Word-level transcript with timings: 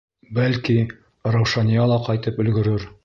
Бәлки, 0.37 0.77
Раушания 1.35 1.85
ла 1.93 2.01
ҡайтып 2.09 2.41
өлгөрөр. 2.47 2.89